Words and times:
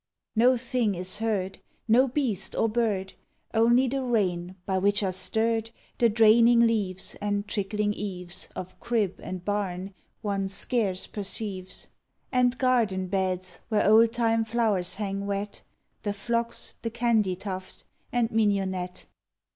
No 0.35 0.57
thing 0.57 0.95
is 0.95 1.19
heard, 1.19 1.59
No 1.87 2.07
beast 2.07 2.55
or 2.55 2.67
bird, 2.67 3.13
Only 3.53 3.87
the 3.87 4.01
rain 4.01 4.55
by 4.65 4.79
which 4.79 5.03
are 5.03 5.11
stirred 5.13 5.69
The 5.99 6.09
draining 6.09 6.61
leaves, 6.61 7.15
And 7.21 7.47
trickling 7.47 7.93
eaves 7.93 8.49
Of 8.55 8.79
crib 8.79 9.19
and 9.21 9.45
barn 9.45 9.93
one 10.23 10.47
scarce 10.47 11.05
perceives; 11.05 11.87
And 12.31 12.57
garden 12.57 13.09
beds 13.09 13.59
where 13.69 13.87
old 13.87 14.11
time 14.11 14.43
flow'rs 14.43 14.95
hang 14.95 15.27
wet 15.27 15.61
The 16.01 16.13
phlox, 16.13 16.77
the 16.81 16.89
candytuft, 16.89 17.83
and 18.11 18.31
mignonette. 18.31 19.05